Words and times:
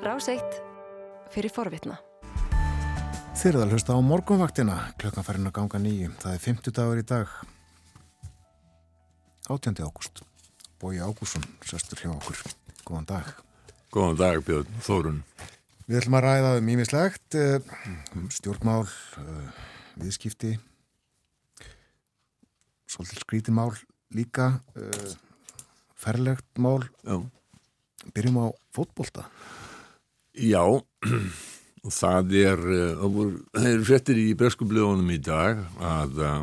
Ráseitt 0.00 0.62
fyrir 1.28 1.52
forvitna. 1.52 1.98
Þeir 3.36 3.50
eru 3.50 3.60
að 3.66 3.74
hlusta 3.74 3.92
á 3.92 4.00
morgunvaktina, 4.00 4.76
klukkan 4.96 5.26
farin 5.26 5.50
að 5.50 5.58
ganga 5.58 5.80
nýjum. 5.82 6.14
Það 6.22 6.36
er 6.36 6.40
50 6.44 6.74
dagur 6.78 7.00
í 7.02 7.04
dag, 7.04 7.34
18. 9.52 9.76
ágúst. 9.84 10.22
Bói 10.80 10.96
Ágússon, 11.04 11.44
sestur 11.68 12.00
hjá 12.00 12.14
okkur. 12.14 12.40
Góðan 12.88 13.10
dag. 13.12 13.28
Góðan 13.92 14.18
dag, 14.22 14.40
Björn 14.48 14.80
Þórun. 14.88 15.20
Við 15.84 16.00
ætlum 16.00 16.16
að 16.16 16.26
ræða 16.30 16.56
um 16.62 16.72
ímislegt, 16.72 17.38
um 18.16 18.26
stjórnmál, 18.32 18.88
uh, 19.20 19.62
viðskipti, 20.00 20.56
svolítið 22.88 23.24
skrítimál 23.26 23.72
líka, 24.16 24.54
uh, 24.80 25.16
ferlegt 25.92 26.48
mál. 26.56 26.88
Já. 27.04 27.20
Byrjum 28.16 28.46
á 28.48 28.56
fótbolta. 28.72 29.28
Já, 29.28 29.59
og 31.84 31.92
það 31.96 32.34
er, 32.38 32.62
það 33.00 33.68
er 33.72 33.84
frettir 33.88 34.20
í 34.20 34.28
breskublöðunum 34.38 35.10
í 35.14 35.18
dag 35.24 35.64
að 35.82 36.22
uh, 36.22 36.40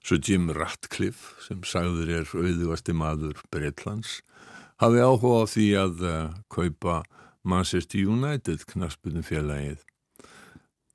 svo 0.00 0.16
Jim 0.16 0.48
Ratcliffe 0.56 1.36
sem 1.44 1.60
sagður 1.66 2.14
er 2.20 2.32
auðvasti 2.32 2.94
maður 2.96 3.42
Breitlands 3.52 4.20
hafi 4.80 5.02
áhuga 5.04 5.44
á 5.44 5.52
því 5.52 5.68
að 5.82 6.04
uh, 6.06 6.16
kaupa 6.48 7.02
Manchester 7.42 8.04
United 8.08 8.64
knaspunum 8.68 9.24
félagið 9.24 9.84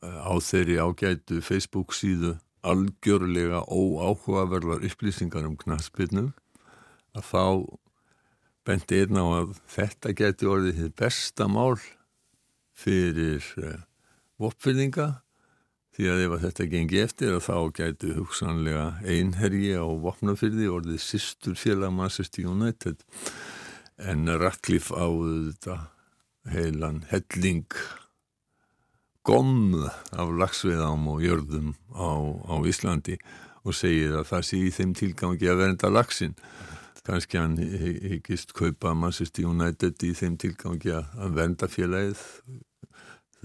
á 0.05 0.34
þeirri 0.41 0.77
ágætu 0.77 1.41
Facebook 1.41 1.93
síðu 1.95 2.35
algjörlega 2.65 3.63
óáhugaverðar 3.70 4.85
upplýsingar 4.85 5.45
um 5.48 5.57
knaspunum 5.57 6.31
að 7.15 7.27
þá 7.29 7.43
benti 8.65 9.01
einn 9.03 9.21
á 9.21 9.26
að 9.41 9.53
þetta 9.70 10.13
geti 10.17 10.49
orðið 10.49 10.81
þið 10.81 10.95
besta 11.01 11.48
mál 11.49 11.77
fyrir 12.75 13.45
uh, 13.61 13.77
vopfyrðinga 14.41 15.09
því 15.95 16.07
að 16.12 16.21
ef 16.26 16.35
að 16.35 16.45
þetta 16.45 16.70
gengi 16.73 17.01
eftir 17.01 17.35
þá 17.43 17.57
gæti 17.77 18.13
hugsanlega 18.18 18.85
einherji 19.07 19.76
á 19.79 19.87
vopnafyrði 19.87 20.68
orðið 20.68 21.03
sýstur 21.03 21.55
félag 21.55 21.93
Manchester 21.96 22.49
United. 22.51 22.99
En 23.96 24.27
Ratcliffe 24.27 24.91
á 24.91 25.07
þetta 25.07 25.77
heilan 26.51 27.05
helling 27.13 27.63
gomm 29.26 29.87
af 29.87 30.35
lagsveðám 30.37 31.07
og 31.09 31.23
jörðum 31.23 31.73
á, 31.96 32.12
á 32.46 32.55
Íslandi 32.68 33.15
og 33.65 33.73
segir 33.73 34.20
að 34.20 34.27
það 34.29 34.46
sé 34.49 34.59
í 34.62 34.73
þeim 34.76 34.93
tilgangi 34.99 35.49
að 35.49 35.62
vernda 35.63 35.90
lagsin 35.90 36.35
kannski 37.05 37.39
hann 37.39 37.57
hyggist 37.57 38.53
kaupa 38.57 38.95
Manchester 38.98 39.45
United 39.48 40.01
í 40.05 40.13
þeim 40.17 40.37
tilgangi 40.41 40.93
að 40.95 41.35
vernda 41.37 41.70
félagið. 41.70 42.23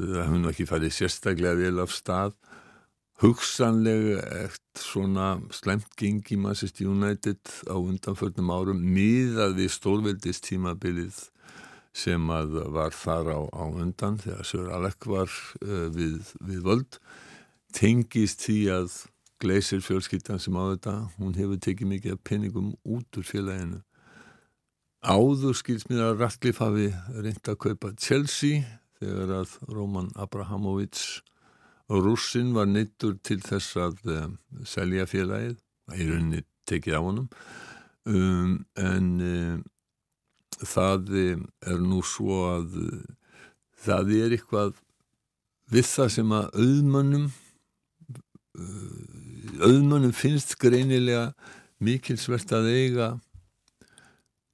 Það 0.00 0.22
hefur 0.22 0.40
nú 0.40 0.50
ekki 0.52 0.68
farið 0.70 0.96
sérstaklega 0.96 1.58
vel 1.58 1.82
af 1.82 1.92
stað. 1.92 2.36
Hugsanlega 3.20 4.22
eftir 4.46 4.80
svona 4.80 5.26
slemt 5.52 5.90
gengi 6.00 6.38
Manchester 6.40 6.88
United 6.88 7.52
á 7.68 7.76
undanförnum 7.76 8.48
árum 8.54 8.80
miðað 8.80 9.58
við 9.58 9.74
stórveldist 9.74 10.46
tímabilið 10.48 11.18
sem 11.92 12.30
að 12.32 12.56
var 12.72 12.94
þar 12.96 13.28
á, 13.34 13.40
á 13.52 13.64
undan 13.68 14.16
þegar 14.22 14.48
Sör 14.48 14.70
Alek 14.72 15.04
var 15.10 15.28
uh, 15.60 15.90
við, 15.92 16.32
við 16.40 16.64
völd. 16.64 17.00
Tengist 17.76 18.46
því 18.46 18.60
að 18.78 18.94
Gleisir 19.40 19.80
fjölskyttan 19.80 20.40
sem 20.42 20.56
á 20.56 20.62
þetta. 20.74 20.94
Hún 21.16 21.32
hefur 21.38 21.60
tekið 21.64 21.88
mikið 21.94 22.18
penningum 22.28 22.74
út 22.84 23.16
úr 23.16 23.24
félaginu. 23.24 23.80
Áður 25.00 25.56
skils 25.56 25.86
mér 25.88 26.10
að 26.10 26.20
Ratcliffe 26.20 26.60
hafi 26.60 26.90
reynd 27.16 27.48
að 27.48 27.60
kaupa 27.64 27.94
Chelsea 27.96 28.60
þegar 29.00 29.32
að 29.38 29.54
Roman 29.72 30.10
Abrahamovic 30.20 31.22
Rússin 31.90 32.52
var 32.54 32.68
neittur 32.68 33.16
til 33.24 33.40
þess 33.42 33.78
að 33.80 34.12
um, 34.12 34.36
selja 34.68 35.08
félagið. 35.08 35.56
Í 35.96 36.06
rauninni 36.06 36.44
tekið 36.68 37.00
á 37.00 37.02
honum. 37.02 37.30
Um, 38.04 38.52
en 38.78 39.08
um, 39.24 39.64
það 40.60 41.10
er 41.16 41.80
nú 41.80 42.04
svo 42.04 42.44
að 42.52 42.76
það 43.80 44.12
er 44.20 44.36
eitthvað 44.36 44.76
við 45.72 45.88
það 45.88 46.12
sem 46.18 46.36
að 46.36 46.60
auðmönnum 46.60 47.30
auðmönnum 49.60 50.12
finnst 50.16 50.56
greinilega 50.60 51.30
mikilsvert 51.80 52.52
að 52.52 52.70
eiga 52.74 53.10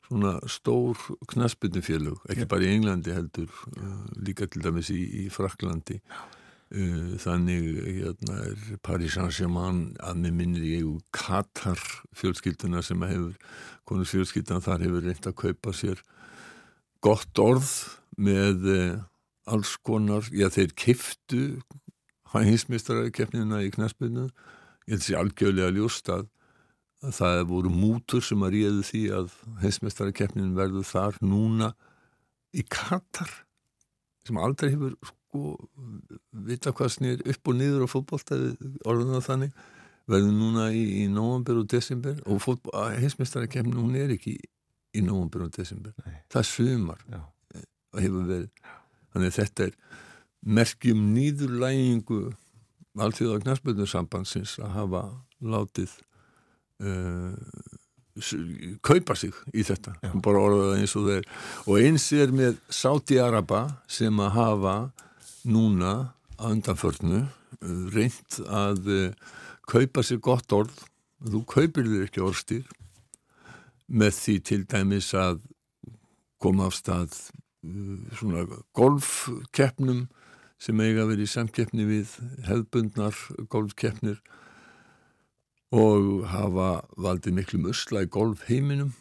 svona 0.07 0.37
stór 0.51 0.99
knasputnufélug, 1.33 2.21
ekki 2.31 2.47
bara 2.47 2.67
í 2.67 2.75
Englandi 2.77 3.15
heldur, 3.15 3.51
líka 4.23 4.47
til 4.47 4.63
dæmis 4.63 4.93
í, 4.95 5.01
í 5.25 5.29
Fraklandi 5.35 5.99
þannig 7.23 7.67
hérna 7.85 8.37
er 8.43 8.79
Paris 8.83 9.15
Saint-Germain 9.15 9.93
að 10.03 10.23
með 10.25 10.33
minnir 10.41 10.65
ég 10.67 10.89
Katar 11.15 11.79
fjölskylduna 12.19 12.83
sem 12.83 13.03
hefur 13.07 13.37
konus 13.87 14.11
fjölskyldan 14.11 14.65
þar 14.65 14.83
hefur 14.83 15.07
reynd 15.07 15.29
að 15.31 15.37
kaupa 15.45 15.75
sér 15.77 16.03
gott 17.07 17.39
orð 17.39 17.71
með 18.19 18.67
alls 19.47 19.77
konar, 19.87 20.27
já 20.35 20.49
þeir 20.51 20.75
kiftu 20.75 21.43
hæginsmistararkeppnina 22.33 23.63
í 23.63 23.71
knaspinu 23.71 24.27
ég 24.87 24.97
held 24.97 25.05
sér 25.07 25.21
algjörlega 25.21 25.75
ljúst 25.75 26.11
að 26.13 26.29
það 27.15 27.43
voru 27.51 27.71
mútur 27.71 28.25
sem 28.25 28.43
að 28.43 28.55
ríði 28.55 28.87
því 28.91 29.03
að 29.19 29.35
hæginsmistararkeppnin 29.63 30.55
verður 30.57 30.87
þar 30.89 31.19
núna 31.23 31.73
í 32.57 32.65
Katar 32.73 33.31
sem 34.27 34.39
aldrei 34.41 34.73
hefur 34.73 34.97
sko 35.07 35.57
vita 36.47 36.73
hvað 36.75 36.93
snýr 36.97 37.25
upp 37.29 37.51
og 37.51 37.59
niður 37.59 37.87
á 37.87 37.89
fótbollstæði 37.93 38.53
orðan 38.89 39.19
að 39.19 39.27
þannig 39.29 39.65
verður 40.11 40.35
núna 40.39 40.69
í, 40.71 40.85
í 41.03 41.07
nóvambur 41.11 41.63
og 41.63 41.71
desember 41.71 42.19
og 42.31 42.43
heimsmestarakefnin 43.03 43.79
hún 43.79 43.99
er 43.99 44.15
ekki 44.15 44.37
í, 44.39 45.03
nóvambur 45.03 45.49
og 45.49 45.55
desember. 45.57 45.95
Nei. 46.07 46.21
það 46.33 46.43
er 46.43 46.51
sumar 46.51 47.03
að 47.11 48.03
hefur 48.03 48.29
verið. 48.29 48.51
Þannig 49.13 49.33
að 49.33 49.39
þetta 49.41 49.67
er 49.67 49.77
merkjum 50.57 51.03
nýðurlægingu 51.15 52.21
allþjóða 53.05 53.43
knæspöldunsambandsins 53.45 54.57
að 54.63 54.75
hafa 54.77 55.03
látið 55.45 55.95
uh, 56.83 57.35
kaupa 58.87 59.17
sig 59.19 59.35
í 59.53 59.65
þetta. 59.67 59.97
Já. 60.01 60.13
bara 60.25 60.45
orðaða 60.49 60.77
eins 60.81 60.95
og 60.97 61.09
þeir 61.11 61.27
og 61.67 61.81
eins 61.83 62.07
er 62.17 62.33
með 62.33 62.61
Sáti 62.73 63.19
Araba 63.21 63.67
sem 63.89 64.23
að 64.25 64.37
hafa 64.39 64.77
núna 65.45 65.93
að 66.37 66.57
undanförnu 66.57 67.27
reynd 67.93 68.41
að 68.49 68.89
kaupa 69.69 70.05
sér 70.05 70.23
gott 70.25 70.53
orð. 70.53 70.73
Þú 71.27 71.43
kaupir 71.49 71.89
þér 71.89 72.09
ekki 72.09 72.25
orðstýr 72.25 72.65
með 73.87 74.17
því 74.19 74.37
til 74.49 74.63
dæmis 74.69 75.13
að 75.17 75.41
koma 76.43 76.69
af 76.69 76.77
stað 76.77 77.15
svona 78.19 78.45
golfkeppnum 78.77 80.07
sem 80.63 80.81
eiga 80.81 81.07
verið 81.09 81.27
í 81.27 81.33
samkeppni 81.33 81.87
við 81.89 82.13
hefðbundnar 82.47 83.17
golfkeppnir 83.53 84.21
og 85.77 86.23
hafa 86.31 86.71
valdið 87.01 87.37
miklu 87.41 87.61
musla 87.67 88.05
í 88.07 88.11
golfheiminum. 88.13 88.95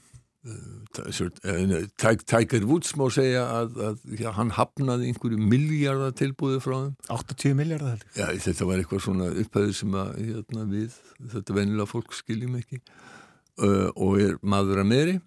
Tiger 2.05 2.65
Woods 2.69 2.91
má 2.99 3.07
segja 3.13 3.45
að, 3.49 3.79
að 3.81 4.19
já, 4.19 4.29
hann 4.35 4.51
hafnaði 4.53 5.09
einhverju 5.09 5.39
miljardar 5.41 6.13
tilbúið 6.19 6.59
frá 6.61 6.75
þeim. 6.75 6.91
80 7.15 7.55
miljardar 7.57 8.03
Já, 8.13 8.27
þetta 8.45 8.67
var 8.69 8.81
eitthvað 8.81 9.05
svona 9.07 9.31
upphæður 9.33 9.73
sem 9.79 9.97
að 9.97 10.11
hérna, 10.19 10.67
við, 10.69 10.99
þetta 11.33 11.57
venilega 11.57 11.89
fólk 11.89 12.13
skiljum 12.13 12.59
ekki. 12.61 12.81
Uh, 13.55 13.89
og 13.95 14.19
er 14.21 14.37
maður 14.45 14.83
að 14.83 14.89
meðri. 14.91 15.17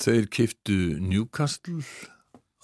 Þeir 0.00 0.28
kiftu 0.32 0.78
Newcastle 1.02 1.82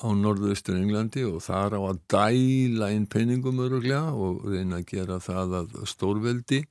á 0.03 0.09
norðaustur 0.19 0.77
Englandi 0.79 1.25
og 1.29 1.41
þar 1.45 1.79
á 1.79 1.81
að 1.93 2.03
dæla 2.11 2.91
inn 2.95 3.07
penningum 3.11 3.63
öruglega 3.63 4.13
og 4.13 4.45
reyna 4.51 4.81
að 4.81 4.89
gera 4.91 5.19
það 5.23 5.57
að 5.63 5.77
stórveldi. 5.91 6.63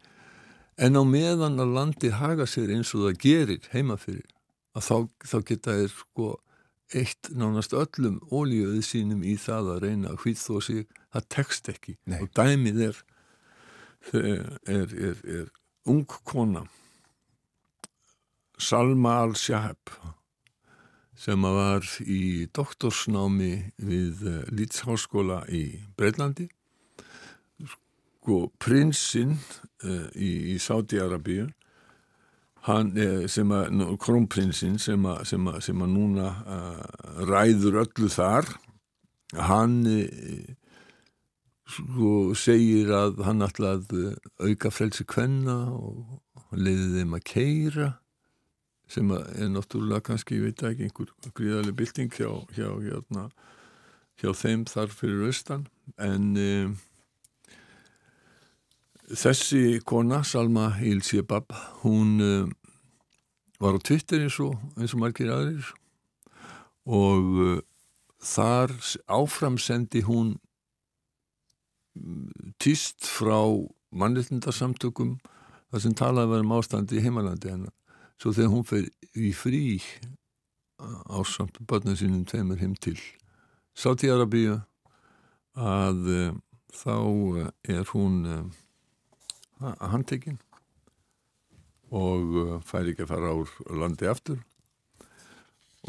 En 0.81 0.99
á 0.99 1.03
meðan 1.07 1.59
að 1.61 1.75
landi 1.77 2.11
haga 2.15 2.47
sér 2.49 2.73
eins 2.75 2.93
og 2.95 3.07
það 3.07 3.19
gerir 3.23 3.67
heimafyrir 3.71 4.27
að 4.75 4.87
þá, 4.87 4.97
þá 5.27 5.37
geta 5.47 5.77
þeir 5.79 5.93
sko 5.95 6.31
eitt 6.91 7.29
nánast 7.31 7.75
öllum 7.77 8.19
ólíuðið 8.27 8.83
sínum 8.83 9.23
í 9.23 9.37
það 9.39 9.75
að 9.75 9.81
reyna 9.85 10.11
að 10.11 10.25
hvít 10.25 10.41
þó 10.41 10.55
sig 10.65 10.85
það 11.11 11.27
tekst 11.35 11.71
ekki. 11.71 11.95
Nei. 12.03 12.19
og 12.19 12.31
dæmið 12.35 12.85
er 12.89 13.01
er, 14.13 14.59
er, 14.65 14.93
er, 15.09 15.17
er 15.25 15.49
ung 15.85 16.05
kona 16.05 16.65
Salma 18.61 19.21
al-Shahab 19.23 19.93
sem 21.21 21.45
var 21.45 21.85
í 22.01 22.47
doktorsnámi 22.55 23.53
við 23.77 24.25
eh, 24.25 24.41
Lítsháskóla 24.57 25.43
í 25.53 25.65
Breitlandi 25.97 26.47
sko 27.61 28.43
prinsinn 28.61 29.33
uh, 29.33 30.07
í, 30.13 30.53
í 30.53 30.55
Sáti-Arabíu 30.61 31.47
hann 32.67 32.91
uh, 32.93 33.23
sem 33.31 33.49
krónprinsinn 34.01 34.77
sem 34.81 35.05
að, 35.09 35.23
sem 35.29 35.47
að, 35.49 35.87
núna 35.89 36.27
uh, 36.45 36.83
ræður 37.29 37.79
öllu 37.85 38.09
þar 38.13 38.49
hann 39.39 39.85
eh, 39.87 40.55
sko 41.71 42.35
segir 42.35 42.91
að 42.93 43.21
hann 43.25 43.45
ætlaði 43.45 44.11
að 44.11 44.49
auka 44.49 44.71
frelsi 44.73 45.05
kvenna 45.07 45.57
og 45.71 46.57
leiði 46.57 46.99
þeim 46.99 47.15
að 47.15 47.27
keira 47.31 47.89
sem 48.91 49.11
er 49.15 49.49
náttúrulega 49.51 50.03
kannski, 50.09 50.37
ég 50.39 50.49
veit 50.49 50.63
ekki, 50.67 50.89
einhver 50.89 51.11
gríðarlega 51.37 51.77
bylting 51.79 52.15
hjá, 52.15 52.29
hjá, 52.57 52.67
hjá, 52.83 53.23
hjá 54.19 54.31
þeim 54.35 54.65
þar 54.67 54.91
fyrir 54.91 55.27
austan. 55.29 55.65
En 56.01 56.31
um, 56.41 56.73
þessi 59.07 59.79
kona, 59.87 60.21
Salma 60.27 60.73
Ilsebab, 60.83 61.55
hún 61.85 62.19
um, 62.25 62.53
var 63.63 63.79
á 63.79 63.79
Twitter 63.79 64.25
eins 64.25 64.39
og, 64.43 64.57
eins 64.75 64.95
og 64.95 65.03
margir 65.05 65.31
aðrir. 65.31 65.71
Og 66.91 67.33
uh, 67.39 67.57
þar 68.19 68.75
áframsendi 69.07 70.03
hún 70.07 70.35
týst 72.61 73.07
frá 73.07 73.39
mannreitindarsamtökum 73.91 75.17
þar 75.71 75.83
sem 75.83 75.95
talaði 75.95 76.31
verið 76.31 76.45
um 76.45 76.53
ástandi 76.55 76.99
í 76.99 77.03
heimalandi 77.03 77.51
hennar 77.51 77.75
svo 78.21 78.33
þegar 78.37 78.51
hún 78.53 78.65
fer 78.69 78.85
í 79.17 79.31
frí 79.33 79.63
á 80.77 81.17
samt 81.25 81.57
börnum 81.65 81.97
sínum 81.97 82.25
tveimur 82.29 82.61
heim 82.61 82.75
til 82.77 82.99
Sáti-Arabíu 83.73 84.59
að 85.57 86.05
uh, 86.11 86.35
þá 86.69 86.95
er 87.65 87.89
hún 87.95 88.21
uh, 88.29 88.45
handtekinn 89.89 90.37
og 91.89 92.37
uh, 92.37 92.53
fær 92.61 92.91
ekki 92.91 93.07
að 93.07 93.11
fara 93.15 93.33
ár 93.33 93.57
landi 93.81 94.09
aftur. 94.11 94.39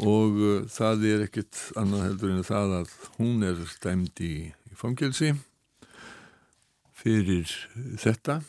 Og 0.01 0.39
það 0.73 1.03
er 1.05 1.23
ekkit 1.27 1.59
annað 1.77 2.07
heldur 2.07 2.31
en 2.33 2.45
það 2.47 2.71
að 2.79 2.93
hún 3.19 3.45
er 3.45 3.59
stæmd 3.69 4.21
í, 4.25 4.33
í 4.49 4.77
fangelsi 4.79 5.35
fyrir 6.97 7.51
þetta 8.01 8.39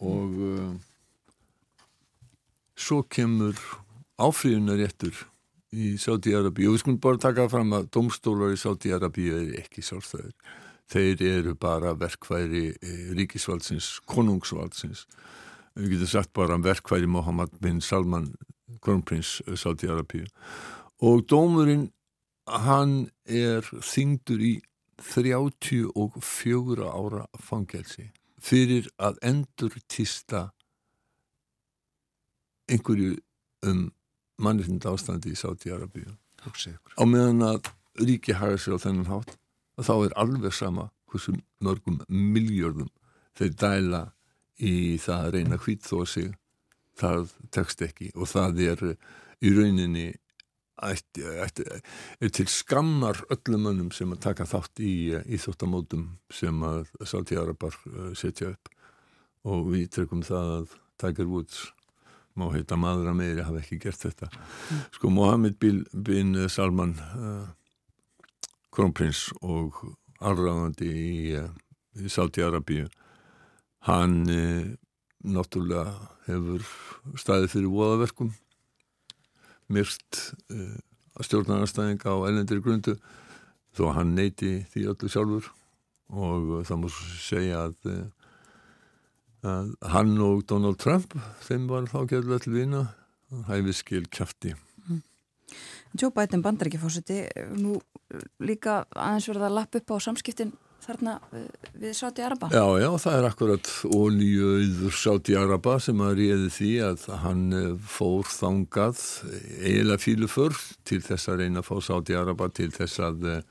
og 0.00 0.38
svo 2.78 3.02
kemur 3.10 3.58
áfríðunaréttur 4.22 5.16
í 5.74 5.96
Sáti-Arabíu 6.00 6.70
og 6.70 6.76
við 6.76 6.82
skulum 6.84 7.00
bara 7.02 7.20
taka 7.20 7.48
fram 7.50 7.74
að 7.76 7.90
domstólar 7.94 8.54
í 8.54 8.60
Sáti-Arabíu 8.60 9.34
er 9.36 9.60
ekki 9.62 9.84
sálstæðir 9.84 10.32
þeir 10.88 11.24
eru 11.28 11.54
bara 11.60 11.92
verkværi 11.98 12.70
eh, 12.72 13.10
ríkisvaldsins, 13.16 13.98
konungsvaldsins. 14.08 15.04
Við 15.76 15.98
getum 15.98 16.10
sagt 16.14 16.32
bara 16.32 16.56
verkværi 16.62 17.10
Mohammed 17.10 17.58
bin 17.60 17.82
Salman 17.84 18.32
kronprins 18.84 19.38
Sáti-Arabíu 19.46 20.26
og 21.04 21.26
dómurinn 21.30 21.90
hann 22.48 23.10
er 23.24 23.66
þingdur 23.84 24.42
í 24.42 24.54
34 24.98 26.88
ára 26.88 27.26
fangelsi 27.38 28.08
fyrir 28.42 28.88
að 28.98 29.20
endur 29.30 29.76
týsta 29.90 30.48
einhverju 32.68 33.16
um 33.68 33.88
mannirinn 34.38 34.82
ástandi 34.86 35.34
í 35.34 35.38
Sáti-Arabíu 35.38 36.14
á 36.46 37.02
meðan 37.08 37.42
að 37.42 37.72
ríki 37.98 38.36
hafa 38.38 38.60
sér 38.60 38.78
á 38.78 38.84
þennan 38.84 39.10
hátt 39.10 39.34
þá 39.82 39.94
er 39.96 40.14
alveg 40.20 40.54
sama 40.54 40.90
hversu 41.10 41.34
mörgum 41.64 41.98
miljörðum 42.08 42.90
þeir 43.38 43.54
dæla 43.58 44.02
í 44.58 44.98
það 45.02 45.24
að 45.24 45.34
reyna 45.36 45.58
hvít 45.62 45.86
þó 45.86 45.98
sig. 46.08 46.32
Það 46.98 47.34
tekst 47.54 47.84
ekki 47.86 48.08
og 48.18 48.26
það 48.26 48.62
er 48.64 48.80
í 49.38 49.52
rauninni 49.54 50.08
ætti, 50.82 51.22
ætti, 51.22 51.66
er 52.18 52.32
til 52.34 52.46
skammar 52.50 53.20
öllum 53.34 53.68
önnum 53.70 53.92
sem 53.94 54.10
að 54.14 54.24
taka 54.26 54.46
þátt 54.50 54.82
í 54.82 54.94
íþóttamótum 55.36 56.08
sem 56.34 56.58
að 56.66 56.90
Sáti-Arabar 56.98 57.78
uh, 57.90 58.10
setja 58.18 58.52
upp. 58.54 58.70
Og 59.46 59.70
við 59.70 59.86
trekum 59.94 60.24
það 60.26 60.54
að 60.56 60.76
Tiger 60.98 61.30
Woods 61.30 61.68
má 62.38 62.46
heita 62.54 62.78
maður 62.78 63.10
að 63.12 63.18
meiri 63.20 63.44
hafa 63.46 63.62
ekki 63.62 63.80
gert 63.82 64.02
þetta 64.04 64.28
mm. 64.30 64.82
sko 64.96 65.10
Mohammed 65.12 65.58
bin 66.06 66.34
Salman 66.52 66.94
uh, 67.18 67.46
kronprins 68.74 69.28
og 69.42 69.80
allráðandi 70.22 70.88
í, 70.88 71.14
uh, 71.38 71.50
í 71.98 72.10
Sáti-Arabíu 72.12 72.88
hann 73.88 74.20
uh, 74.30 74.66
náttúrulega 75.26 75.96
hefur 76.28 76.66
staðið 77.18 77.54
fyrir 77.54 77.72
voðaverkum 77.74 78.34
myrt 79.74 80.22
uh, 80.54 80.76
að 81.18 81.30
stjórnarnarstæðinga 81.30 82.14
á 82.14 82.16
ellendir 82.30 82.62
grundu 82.64 82.98
þó 83.74 83.90
hann 83.96 84.14
neyti 84.18 84.60
því 84.72 84.86
öllu 84.92 85.10
sjálfur 85.10 85.50
og 86.08 86.62
það 86.64 86.84
mús 86.84 87.02
segja 87.20 87.66
að 87.66 87.90
hann 89.42 90.14
og 90.24 90.46
Donald 90.50 90.80
Trump 90.82 91.14
þeim 91.46 91.68
var 91.70 91.86
þá 91.90 91.98
gerðlega 92.10 92.44
til 92.44 92.54
vina 92.56 92.80
hæfi 93.46 93.74
skil 93.76 94.06
kæfti 94.10 94.54
mm. 94.54 95.02
Joe 96.00 96.10
Biden 96.14 96.42
bandar 96.42 96.70
ekki 96.70 96.80
fórseti 96.82 97.20
nú 97.54 97.76
líka 98.42 98.82
aðeins 98.96 99.28
verða 99.30 99.50
að 99.50 99.58
lappa 99.60 99.82
upp 99.82 99.94
á 99.94 99.96
samskiptin 100.08 100.54
þarna 100.88 101.16
eh, 101.34 101.46
við 101.78 101.94
Sáti 101.98 102.24
Araba 102.24 102.50
Já, 102.52 102.64
já, 102.80 102.88
það 103.02 103.18
er 103.18 103.28
akkurat 103.28 103.70
ólíuður 103.84 104.96
Sáti 104.96 105.36
Araba 105.38 105.76
sem 105.82 106.02
að 106.04 106.20
réði 106.22 106.50
því 106.54 106.72
að 106.88 107.06
hann 107.24 107.44
eh, 107.56 107.70
fór 107.98 108.28
þangað 108.32 109.04
eiginlega 109.60 110.02
fíluför 110.02 110.58
til 110.88 111.00
þess 111.04 111.32
að 111.32 111.44
reyna 111.44 111.62
að 111.62 111.70
fá 111.70 111.88
Sáti 111.90 112.18
Araba 112.18 112.50
til 112.54 112.70
þess 112.74 113.02
að 113.04 113.28
eh, 113.34 113.42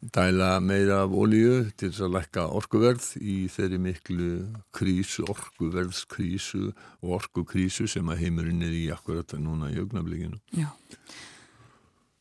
dæla 0.00 0.54
meira 0.64 1.02
af 1.04 1.12
ólíu 1.12 1.66
til 1.76 1.90
þess 1.90 2.04
að 2.06 2.14
lekka 2.16 2.46
orkuverð 2.56 3.08
í 3.20 3.34
þeirri 3.52 3.80
miklu 3.84 4.28
krísu, 4.72 5.26
orkuverðskrísu 5.28 6.70
og 7.02 7.16
orkukrísu 7.18 7.88
sem 7.90 8.08
að 8.08 8.24
heimurinn 8.24 8.64
er 8.64 8.72
í 8.72 8.86
akkurat 8.94 9.36
núna 9.36 9.68
í 9.72 9.76
augnablíkinu 9.82 10.40
Já. 10.56 10.70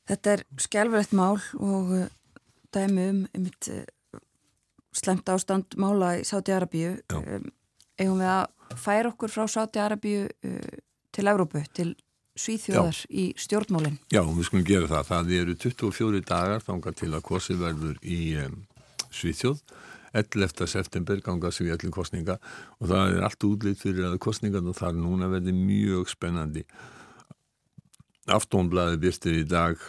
Þetta 0.09 0.33
er 0.33 0.43
skjálfrætt 0.59 1.15
mál 1.15 1.37
og 1.61 1.95
dæmi 2.73 3.07
um, 3.13 3.23
um 3.31 3.47
mitt 3.47 3.71
slemt 4.91 5.29
ástand 5.29 5.77
mála 5.79 6.17
í 6.19 6.27
Sáti-Arabíu 6.27 6.97
um, 7.15 7.47
eigum 7.99 8.19
við 8.19 8.31
að 8.33 8.77
færa 8.81 9.13
okkur 9.13 9.31
frá 9.31 9.45
Sáti-Arabíu 9.47 10.27
uh, 10.27 10.77
til 11.15 11.31
Európu, 11.31 11.63
til 11.73 11.95
Svíþjóðar 12.39 12.95
Já. 12.95 13.05
í 13.11 13.25
stjórnmálinn. 13.39 13.99
Já, 14.13 14.21
við 14.23 14.47
skulum 14.47 14.67
gera 14.67 14.89
það. 14.89 15.09
Það 15.11 15.31
eru 15.41 15.55
24 15.65 16.25
dagar 16.29 16.65
þángar 16.65 16.99
til 17.01 17.11
að 17.13 17.25
kosi 17.27 17.59
verður 17.59 17.97
í 18.03 18.19
um, 18.45 18.59
Svíþjóð 19.09 19.63
11. 20.13 20.67
september 20.67 21.19
ganga 21.21 21.51
sig 21.51 21.69
allir 21.71 21.91
kostninga 21.93 22.39
og 22.79 22.87
það 22.89 23.17
er 23.17 23.25
allt 23.27 23.45
útlýtt 23.45 23.83
fyrir 23.83 24.07
að 24.09 24.21
kostningan 24.23 24.69
og 24.69 24.77
það 24.77 24.95
er 24.95 25.03
núna 25.03 25.29
verið 25.29 25.59
mjög 25.59 26.09
spennandi 26.09 26.65
Aftónblæði 28.29 28.99
byrstir 29.01 29.39
í 29.41 29.45
dag 29.49 29.81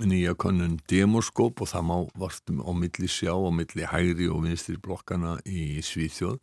nýja 0.00 0.32
konun 0.38 0.78
demoskóp 0.88 1.60
og 1.60 1.68
það 1.70 1.84
má 1.90 1.96
vartum 2.18 2.62
á 2.64 2.70
milli 2.72 3.08
sjá 3.10 3.34
á 3.36 3.50
milli 3.52 3.84
hægri 3.84 4.30
og 4.32 4.46
vinstri 4.46 4.78
blokkana 4.80 5.36
í 5.44 5.82
Svíþjóð 5.84 6.38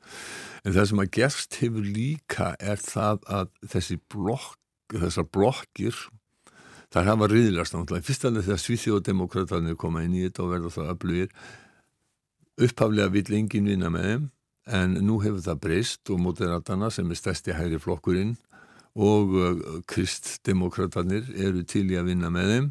en 0.64 0.76
það 0.76 0.90
sem 0.92 1.04
að 1.04 1.12
gerst 1.18 1.60
hefur 1.64 1.88
líka 1.98 2.54
er 2.60 2.82
það 2.84 3.26
að 3.40 3.52
þessi 3.74 4.00
blokk 4.14 4.57
þessar 4.94 5.28
blokkir 5.34 5.98
þar 6.94 7.12
hafa 7.12 7.30
riðilast 7.32 7.76
náttúrulega. 7.76 8.08
Fyrst 8.08 8.26
alveg 8.28 8.48
þegar 8.48 8.64
Svíþjóðdemokraterni 8.64 9.78
koma 9.80 10.04
inn 10.06 10.16
í 10.16 10.26
þetta 10.26 10.46
og 10.46 10.52
verða 10.56 10.74
það 10.78 10.92
öflugir. 10.96 11.32
Upphaflega 12.58 13.14
vill 13.14 13.38
engin 13.38 13.70
vinna 13.74 13.92
með 13.94 14.10
þeim 14.12 14.28
en 14.78 14.98
nú 15.08 15.22
hefur 15.24 15.44
það 15.44 15.62
breyst 15.64 16.12
og 16.12 16.20
mótiratana 16.20 16.90
sem 16.92 17.08
er 17.12 17.20
stærsti 17.20 17.56
hægri 17.56 17.80
flokkurinn 17.80 18.34
og 18.98 19.36
uh, 19.38 19.60
kristdemokraterni 19.88 21.22
eru 21.38 21.62
til 21.70 21.86
í 21.92 22.00
að 22.00 22.10
vinna 22.12 22.32
með 22.34 22.54
þeim. 22.54 22.70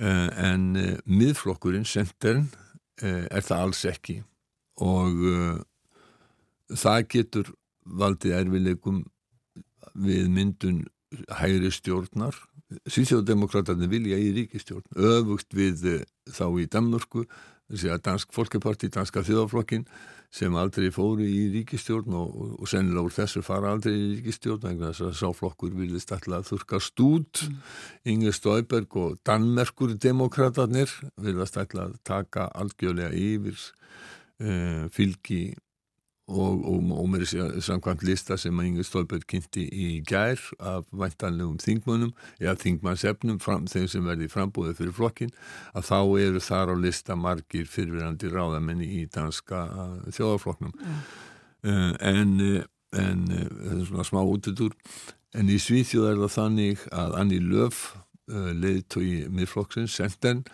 Eh, 0.00 0.28
en 0.48 0.76
eh, 0.80 0.96
miðflokkurinn, 1.04 1.84
senterinn, 1.84 2.46
eh, 3.02 3.26
er 3.28 3.44
það 3.44 3.64
alls 3.66 3.82
ekki. 3.84 4.22
Og 4.80 5.26
það 6.72 7.00
getur 7.12 7.50
valdið 8.00 8.36
erfileikum 8.38 9.02
við 9.92 10.30
myndun 10.32 10.78
hægri 11.40 11.72
stjórnar 11.74 12.36
Svíþjóðdemokraterni 12.86 13.88
vilja 13.90 14.18
í 14.20 14.30
ríkistjórn 14.36 14.86
öfugt 14.94 15.56
við 15.58 16.04
þá 16.30 16.44
í 16.62 16.68
Danmörku 16.70 17.24
þessi 17.70 17.90
að 17.90 18.02
Dansk 18.06 18.34
Folkeparti, 18.34 18.90
Danska 18.92 19.22
þjóðaflokkin 19.26 19.86
sem 20.30 20.54
aldrei 20.54 20.92
fóru 20.94 21.26
í 21.26 21.48
ríkistjórn 21.50 22.14
og, 22.14 22.34
og, 22.60 22.68
sennilega 22.70 23.08
úr 23.08 23.14
þessu 23.14 23.42
fara 23.42 23.72
aldrei 23.74 23.96
í 23.96 24.12
ríkistjórn 24.20 24.62
þannig 24.62 24.84
að 24.86 25.16
sáflokkur 25.18 25.74
vilist 25.74 26.12
alltaf 26.14 26.46
þurkast 26.52 27.02
út 27.02 27.42
mm. 27.46 27.56
Inge 28.12 28.34
Stauberg 28.36 28.98
og 29.00 29.18
Danmerkur 29.26 29.96
demokraterni 29.98 30.86
vilast 31.18 31.58
alltaf 31.58 31.98
taka 32.06 32.46
algjörlega 32.54 33.10
yfir 33.10 33.58
uh, 33.58 34.86
fylgi 34.94 35.42
og, 36.30 36.64
og, 36.68 36.90
og 37.02 37.08
mér 37.10 37.24
er 37.26 37.60
samkvæmt 37.64 38.04
lista 38.06 38.36
sem 38.38 38.58
að 38.60 38.68
Inge 38.68 38.84
Stolberg 38.86 39.26
kynnti 39.30 39.66
í 39.66 39.88
gær 40.06 40.40
af 40.58 40.86
væntanlegum 40.94 41.58
þingmönnum 41.62 42.12
eða 42.38 42.56
þingmannsefnum 42.62 43.40
þeim 43.42 43.88
sem 43.90 44.06
verði 44.06 44.30
frambúðið 44.30 44.78
fyrir 44.80 44.96
flokkin 44.96 45.34
að 45.74 45.88
þá 45.90 45.98
eru 46.24 46.44
þar 46.44 46.74
á 46.74 46.76
lista 46.78 47.16
margir 47.18 47.66
fyrirverandi 47.70 48.30
ráðamenni 48.30 48.88
í 49.00 49.06
danska 49.10 49.64
þjóðarflokknum 50.14 50.74
mm. 50.76 51.00
uh, 51.66 51.92
en, 51.98 52.36
en 52.94 53.26
þetta 53.30 53.76
er 53.80 53.88
svona 53.90 54.06
smá 54.06 54.22
útudur 54.22 54.76
en 55.34 55.50
í 55.50 55.58
Svíþjóð 55.62 56.10
er 56.12 56.24
það 56.24 56.34
þannig 56.38 56.88
að 57.02 57.20
Anni 57.20 57.42
Löf 57.42 57.84
uh, 58.30 58.50
leiðtói 58.54 59.28
miðflokksins, 59.30 59.98
Senden 59.98 60.44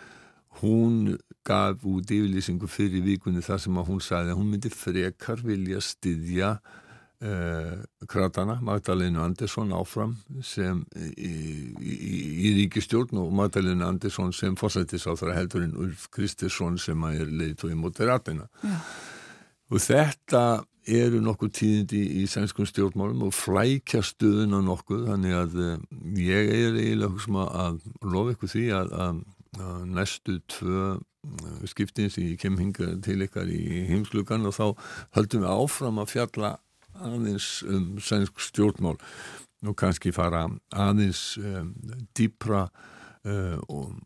hún 0.61 1.15
gaf 1.47 1.85
út 1.87 2.11
yfirlýsingu 2.11 2.67
fyrir 2.69 3.05
vikunni 3.05 3.43
þar 3.45 3.61
sem 3.63 3.79
að 3.79 3.89
hún 3.91 4.03
sagði 4.03 4.33
að 4.33 4.39
hún 4.41 4.51
myndi 4.51 4.71
frekar 4.73 5.41
vilja 5.45 5.81
styðja 5.83 6.51
uh, 7.23 7.75
kratana 8.09 8.57
Magdalena 8.61 9.25
Andersson 9.25 9.73
áfram 9.75 10.15
sem 10.43 10.83
í, 10.95 11.33
í, 11.79 11.91
í 12.47 12.53
ríkistjórn 12.61 13.21
og 13.21 13.35
Magdalena 13.37 13.91
Andersson 13.91 14.33
sem 14.35 14.57
fórsættis 14.59 15.07
á 15.07 15.13
þar 15.17 15.35
heldur 15.37 15.67
en 15.67 15.77
Ulf 15.77 16.09
Kristersson 16.13 16.79
sem 16.81 17.05
að 17.07 17.21
er 17.23 17.37
leiðtói 17.43 17.77
mótið 17.77 18.11
ratina 18.11 18.49
ja. 18.63 18.81
og 19.71 19.83
þetta 19.83 20.43
eru 20.87 21.19
nokkuð 21.19 21.49
tíðindi 21.51 21.99
í, 21.99 22.11
í 22.23 22.27
sænskum 22.31 22.67
stjórnmálum 22.67 23.25
og 23.27 23.33
flækja 23.35 24.03
stuðuna 24.05 24.61
nokkuð 24.63 25.07
þannig 25.09 25.39
að 25.39 25.57
uh, 25.63 25.73
ég 26.23 26.53
er 26.53 26.77
eiginlega 26.79 27.47
að 27.47 27.81
lofa 28.03 28.35
ykkur 28.35 28.55
því 28.55 28.69
að, 28.77 28.93
að 29.07 29.25
næstu 29.85 30.39
tvö 30.47 30.97
uh, 30.97 31.65
skiptin 31.65 32.09
sem 32.09 32.23
ég 32.23 32.39
kem 32.41 32.57
hinga 32.59 32.95
til 33.03 33.23
ykkar 33.25 33.49
í 33.51 33.85
heimslugan 33.89 34.47
og 34.47 34.55
þá 34.57 34.65
höldum 35.17 35.45
við 35.45 35.53
áfram 35.53 36.01
að 36.01 36.13
fjalla 36.15 36.53
aðeins 36.97 37.63
um 37.67 37.97
sænsk 38.01 38.41
stjórnmál 38.41 38.97
og 39.65 39.75
kannski 39.77 40.13
fara 40.13 40.45
aðeins 40.73 41.37
um, 41.41 41.73
dýpra 42.17 42.67
uh, 42.67 43.57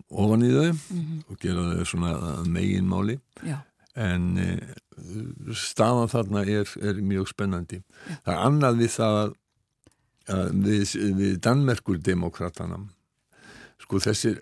ofan 0.10 0.46
í 0.46 0.54
þau 0.54 0.72
mm 0.72 1.02
-hmm. 1.02 1.20
og 1.30 1.40
gera 1.40 1.68
þau 1.74 1.86
svona 1.86 2.44
meginmáli 2.46 3.20
Já. 3.44 3.58
en 3.96 4.38
uh, 4.38 5.54
staðan 5.54 6.10
þarna 6.10 6.46
er, 6.46 6.68
er 6.82 7.02
mjög 7.02 7.28
spennandi 7.28 7.82
Já. 7.82 8.16
það 8.26 8.34
er 8.34 8.46
annað 8.46 8.78
við 8.78 8.92
það 8.96 9.18
að, 9.22 9.36
að 10.28 10.48
við, 10.68 11.16
við 11.18 11.40
Danmerkur 11.40 11.98
demokratana 11.98 12.88
sko 13.80 14.00
þessir 14.00 14.42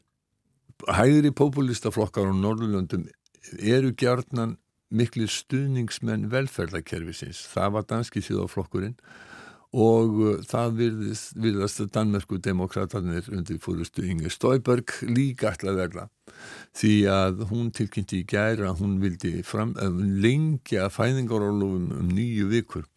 hægri 0.88 1.32
populistaflokkar 1.36 2.30
á 2.30 2.34
Norðurlöndum 2.34 3.08
eru 3.60 3.92
gjarnan 3.98 4.58
miklu 4.90 5.28
stuðningsmenn 5.30 6.30
velferðarkerfisins. 6.32 7.44
Það 7.52 7.76
var 7.76 7.90
danski 7.90 8.24
þjóðaflokkurinn 8.26 8.96
og 9.70 10.16
uh, 10.18 10.38
það 10.50 10.80
virðast 11.38 11.84
að 11.84 11.92
Danmerku 11.94 12.40
demokraterna 12.42 13.20
undir 13.30 13.60
fórustu 13.62 14.02
Inge 14.08 14.32
Stauberg 14.34 14.96
líka 15.06 15.52
ætla 15.54 15.76
að 15.76 15.82
verða 15.84 16.06
því 16.80 16.94
að 17.14 17.44
hún 17.52 17.70
tilkynnti 17.76 18.24
í 18.24 18.28
gæra 18.30 18.72
að 18.72 18.82
hún 18.82 18.98
vildi 19.04 19.44
fram, 19.46 19.76
lengja 20.24 20.90
fæðingarólofum 20.94 21.92
um 22.00 22.10
nýju 22.16 22.50
vikur 22.50 22.88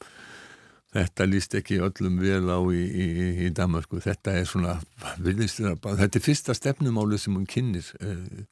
Þetta 0.92 1.24
líst 1.24 1.54
ekki 1.56 1.80
öllum 1.80 2.18
vel 2.20 2.44
á 2.52 2.60
í, 2.68 2.82
í, 2.84 3.06
í 3.46 3.50
Danmarku. 3.56 4.02
Þetta 4.04 4.36
er 4.36 4.48
svona, 4.48 4.76
þetta 5.24 6.10
er 6.18 6.24
fyrsta 6.24 6.56
stefnumáli 6.56 7.16
sem 7.20 7.36
hún 7.36 7.48
kynir. 7.48 7.88
Eh, 8.04 8.44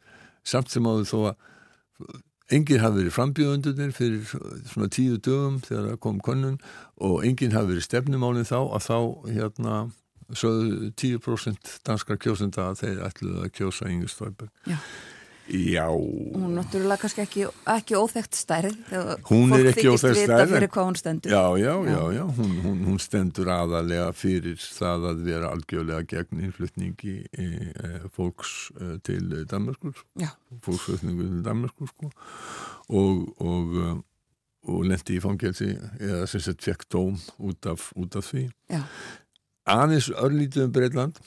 samt 0.48 0.72
sem 0.72 0.88
áður 0.88 1.08
þó 1.10 1.18
að 1.32 2.18
enginn 2.50 2.82
hafi 2.82 3.02
verið 3.02 3.14
frambjöðundunir 3.14 3.92
fyrir 3.94 4.24
svona 4.26 4.88
tíu 4.90 5.18
dögum 5.22 5.60
þegar 5.66 5.92
það 5.92 6.00
kom 6.06 6.18
konun 6.24 6.56
og 6.98 7.20
enginn 7.26 7.54
hafi 7.54 7.74
verið 7.74 7.86
stefnumálinn 7.86 8.48
þá 8.48 8.58
að 8.62 8.86
þá 8.88 8.96
hérna 9.36 9.76
sögðu 10.36 10.90
10% 10.98 11.76
danskar 11.86 12.18
kjósenda 12.22 12.70
að 12.70 12.82
þeir 12.84 13.00
ætluðu 13.08 13.44
að 13.44 13.54
kjósa 13.58 13.90
Inge 13.90 14.10
Stolberg. 14.10 14.52
Já. 14.66 14.78
Já. 15.50 15.88
Hún 15.90 16.44
er 16.46 16.52
náttúrulega 16.60 17.00
kannski 17.02 17.22
ekki, 17.24 17.44
ekki 17.72 17.96
óþægt 17.98 18.36
stærð. 18.38 18.76
Hún 19.26 19.54
er 19.56 19.70
ekki 19.72 19.88
óþægt 19.90 20.20
stærð. 20.22 20.52
Fyrir 20.52 20.70
hvað 20.70 20.86
hún 20.86 20.98
stendur. 20.98 21.32
Já, 21.32 21.42
já, 21.58 21.72
já, 21.90 22.02
já. 22.14 22.22
Hún, 22.36 22.52
hún, 22.62 22.78
hún 22.86 23.00
stendur 23.02 23.50
aðalega 23.50 24.12
fyrir 24.14 24.60
það 24.62 25.08
að 25.10 25.24
vera 25.26 25.50
algjörlega 25.50 26.06
gegn 26.12 26.44
innflutningi 26.46 27.16
e, 27.34 27.48
e, 27.72 27.90
fólks 28.14 28.54
e, 28.78 28.92
til 29.06 29.34
Danmarkur. 29.50 29.98
Já. 30.22 30.30
Fólksflutningu 30.62 31.26
til 31.26 31.42
Danmarkur, 31.46 31.90
sko. 31.90 32.12
Og, 32.94 33.26
og, 33.42 33.76
og 34.70 34.86
lendi 34.86 35.18
í 35.18 35.24
fangelsi 35.24 35.72
eða 35.98 36.24
sem 36.30 36.46
sett 36.46 36.62
fekk 36.62 36.86
dóm 36.94 37.18
út 37.42 37.66
af, 37.74 37.90
út 37.98 38.22
af 38.22 38.30
því. 38.30 38.46
Já. 38.70 38.84
Anis 39.70 40.12
örlítið 40.14 40.68
um 40.68 40.74
Breitland. 40.78 41.22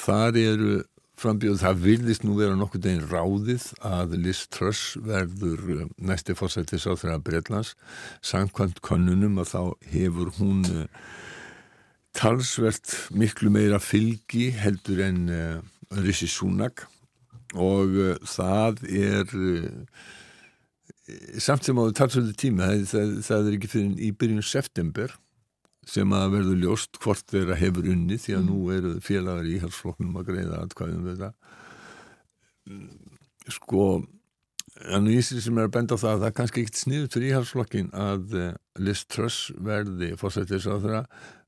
Þar 0.00 0.36
eru 0.40 0.76
frambjöð 1.20 1.62
það 1.62 1.78
vilðist 1.84 2.24
nú 2.26 2.34
vera 2.36 2.56
nokkur 2.58 2.82
deginn 2.84 3.06
ráðið 3.08 3.70
að 3.86 4.16
Liz 4.20 4.42
Truss 4.52 4.96
verður 5.00 5.62
eh, 5.74 5.86
næsti 5.96 6.36
fórsættis 6.36 6.84
á 6.84 6.92
þeirra 6.92 7.20
Breitlands 7.24 7.72
samkvæmt 8.24 8.82
konunum 8.84 9.40
að 9.40 9.52
þá 9.54 9.62
hefur 9.94 10.34
hún 10.36 10.60
uh, 10.68 10.84
talsvert 12.16 12.92
miklu 13.16 13.52
meira 13.52 13.80
fylgi 13.80 14.50
heldur 14.56 15.00
en 15.06 15.24
uh, 15.32 15.56
Rishi 16.02 16.28
Sunak. 16.28 16.84
Og 17.56 17.94
það 18.26 18.80
er 18.90 19.30
samt 21.38 21.64
sem 21.64 21.78
á 21.78 21.84
talsvöldu 21.94 22.34
tíma 22.36 22.72
það, 22.90 23.12
það 23.24 23.48
er 23.48 23.56
ekki 23.56 23.70
fyrir 23.70 24.00
í 24.02 24.10
byrjun 24.18 24.44
september 24.44 25.14
sem 25.86 26.12
að 26.16 26.32
verður 26.34 26.62
ljóst 26.64 26.98
hvort 27.02 27.26
þeirra 27.30 27.56
hefur 27.60 27.86
unni 27.92 28.18
því 28.18 28.36
að 28.36 28.42
mm. 28.42 28.50
nú 28.50 28.72
eru 28.74 28.92
félagar 29.04 29.46
í 29.46 29.60
halsflokknum 29.62 30.18
að 30.18 30.28
greiða 30.32 30.62
aðkvæðum 30.64 31.06
við 31.06 31.24
það 31.24 31.34
sko 33.54 33.86
en 34.92 35.06
í 35.08 35.20
því 35.24 35.40
sem 35.44 35.60
er 35.60 35.68
að 35.68 35.76
benda 35.76 35.96
á 35.96 36.02
það 36.02 36.18
það 36.18 36.28
er 36.28 36.34
kannski 36.36 36.62
ekkert 36.64 36.80
sniðut 36.80 37.14
fyrir 37.16 37.30
íhalsflokkin 37.30 37.88
að 37.96 38.34
uh, 38.36 38.50
Liz 38.82 39.04
Truss 39.08 39.52
verði 39.64 40.10
fórsættis 40.20 40.66
á 40.68 40.76
þeirra 40.76 41.04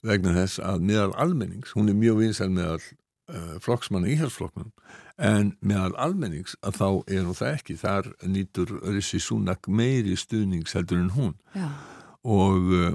vegna 0.06 0.36
þess 0.36 0.62
að 0.62 0.86
meðal 0.88 1.12
almennings, 1.18 1.74
hún 1.76 1.90
er 1.90 1.98
mjög 1.98 2.22
vinsæl 2.22 2.48
meðal 2.54 2.78
uh, 2.78 3.58
flokksmanna 3.64 4.10
íhalsflokknum 4.14 4.70
en 5.18 5.52
meðal 5.60 5.92
almennings 5.98 6.56
að 6.62 6.78
þá 6.78 6.88
er 6.88 7.26
hún 7.26 7.36
það 7.36 7.54
ekki, 7.56 7.78
þar 7.82 8.10
nýtur 8.22 8.74
Rissi 8.86 9.20
Súnak 9.22 9.68
meiri 9.68 10.16
stuðnings 10.16 10.76
heldur 10.78 11.02
en 11.02 11.14
hún 11.18 11.34
Já. 11.58 11.68
og 12.22 12.72
uh, 12.78 12.92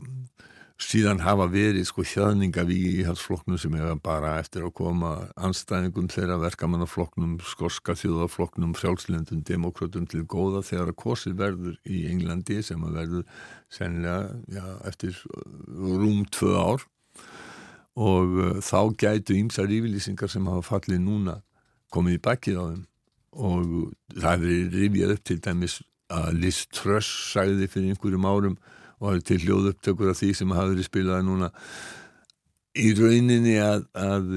síðan 0.81 1.21
hafa 1.21 1.45
verið 1.51 1.85
sko 1.87 2.03
hjaðninga 2.07 2.63
við 2.67 2.85
í 3.01 3.03
hans 3.07 3.21
flokknum 3.23 3.59
sem 3.61 3.73
hefur 3.77 3.99
bara 4.03 4.33
eftir 4.41 4.65
að 4.65 4.73
koma 4.79 5.11
anstæðingum 5.37 6.09
þeirra 6.11 6.39
verkamannaflokknum, 6.41 7.35
skorska 7.45 7.95
þjóðaflokknum, 7.99 8.73
frjálslendum, 8.77 9.43
demokratum 9.45 10.07
til 10.09 10.23
góða 10.25 10.63
þegar 10.65 10.93
að 10.93 10.99
kosi 11.03 11.35
verður 11.37 11.77
í 11.85 12.03
Englandi 12.09 12.59
sem 12.65 12.83
að 12.83 12.97
verður 12.99 13.45
sennilega 13.73 14.33
já, 14.49 14.65
eftir 14.89 15.21
rúm 15.77 16.25
tvö 16.33 16.57
ár. 16.57 16.87
Og 17.93 18.37
uh, 18.41 18.53
þá 18.65 18.79
gætu 18.97 19.37
ímsar 19.37 19.69
yfirlýsingar 19.69 20.31
sem 20.31 20.47
hafa 20.49 20.65
fallið 20.65 21.03
núna 21.05 21.37
komið 21.93 22.17
í 22.17 22.23
bakkið 22.25 22.57
á 22.57 22.65
þeim. 22.71 22.85
Og 23.33 23.73
það 24.17 24.47
hefur 24.47 24.77
rifjað 24.79 25.13
upp 25.13 25.27
til 25.29 25.41
dæmis 25.45 25.81
að 26.13 26.39
Liz 26.41 26.63
Truss 26.73 27.09
sæði 27.33 27.69
fyrir 27.69 27.93
einhverjum 27.93 28.25
árum 28.29 28.57
og 29.03 29.09
það 29.09 29.19
er 29.19 29.27
til 29.27 29.39
hljóðupptökur 29.43 30.13
af 30.13 30.19
því 30.21 30.31
sem 30.39 30.55
hafa 30.55 30.71
verið 30.71 30.87
spilaði 30.87 31.27
núna 31.27 31.51
í 32.79 32.89
rauninni 32.97 33.57
að, 33.61 33.83
að 33.99 34.29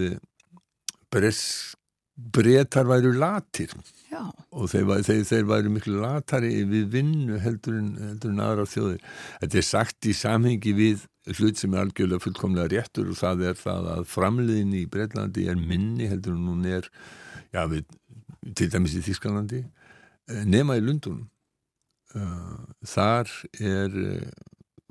breytar 2.17 2.89
væru 2.89 3.13
latir 3.17 3.73
Já. 4.11 4.23
og 4.51 4.71
þeir, 4.73 4.91
þeir, 5.07 5.23
þeir 5.29 5.47
væru 5.49 5.73
miklu 5.73 6.01
latari 6.01 6.51
við 6.69 6.89
vinnu 6.95 7.39
heldur 7.43 7.79
en, 7.79 7.93
heldur 8.01 8.33
en 8.33 8.43
aðra 8.45 8.67
þjóðir. 8.71 9.05
Þetta 9.43 9.61
er 9.61 9.69
sagt 9.69 10.09
í 10.09 10.15
samhengi 10.17 10.75
við 10.77 11.07
hlut 11.37 11.61
sem 11.61 11.75
er 11.75 11.85
algjörlega 11.85 12.23
fullkomlega 12.23 12.71
réttur 12.73 13.11
og 13.13 13.19
það 13.19 13.47
er 13.51 13.61
það 13.61 13.89
að 13.97 14.09
framliðin 14.11 14.75
í 14.79 14.85
Breitlandi 14.91 15.47
er 15.51 15.61
minni 15.61 16.11
heldur 16.11 16.37
en 16.37 16.51
hún 16.53 16.67
er 16.71 16.91
já, 17.55 17.65
við, 17.71 17.87
til 18.57 18.69
dæmis 18.73 18.97
í 18.97 19.05
Þískanlandi 19.07 19.63
eh, 19.65 20.45
nema 20.47 20.79
í 20.79 20.85
Lundunum. 20.85 21.27
Eh, 22.17 22.61
þar 22.89 23.33
er 23.59 23.99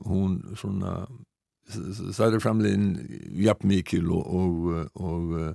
hún 0.03 0.41
svona 0.59 1.05
það 2.15 2.35
er 2.35 2.43
framlegin 2.43 2.89
jafn 3.41 3.69
mikil 3.69 4.11
og, 4.13 4.25
og, 4.27 4.67
og 5.01 5.31
uh, 5.39 5.53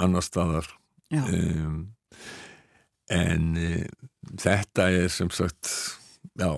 annar 0.00 0.24
staðar 0.24 0.68
um, 1.12 1.82
en 3.12 3.50
uh, 3.58 3.82
þetta 4.40 4.88
er 4.88 5.10
sem 5.12 5.28
sagt 5.34 5.68
já, 6.38 6.54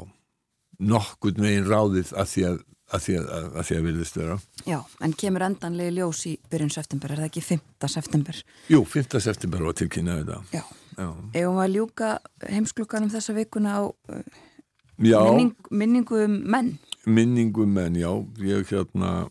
nokkur 0.78 1.34
megin 1.40 1.66
ráðið 1.66 2.14
að 2.14 2.30
því 2.34 2.46
að 2.52 2.62
að 2.94 3.04
því 3.04 3.14
að, 3.18 3.28
að, 3.32 3.44
að, 3.58 3.70
að 3.74 3.84
vilðist 3.88 4.16
vera 4.18 4.34
Já, 4.68 4.78
en 5.04 5.14
kemur 5.18 5.44
endanlega 5.46 5.94
ljós 5.96 6.20
í 6.28 6.34
byrjun 6.52 6.72
september, 6.74 7.12
er 7.12 7.22
það 7.22 7.30
ekki 7.30 7.42
5. 7.48 7.62
september? 7.90 8.40
Jú, 8.70 8.82
5. 8.92 9.20
september 9.24 9.64
var 9.66 9.78
tilkynnaði 9.80 10.26
þetta 10.26 10.58
Já, 10.60 10.64
Já. 10.94 11.08
Ef 11.32 11.46
við 11.48 11.62
að 11.64 11.72
ljúka 11.74 12.10
heimsklukkanum 12.44 13.12
þessa 13.14 13.36
vikuna 13.36 13.78
á 13.80 13.82
uh, 13.88 14.42
minning, 14.98 15.54
minningu 15.70 16.20
um 16.24 16.36
menn? 16.50 16.76
Minningum 17.06 17.78
en 17.78 17.98
já, 17.98 18.10
ég 18.40 18.70
hérna 18.70 19.28